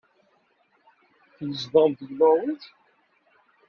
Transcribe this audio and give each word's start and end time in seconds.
Tzedɣem 1.37 1.91
deg 1.99 2.09
Nuṛwij? 2.13 2.61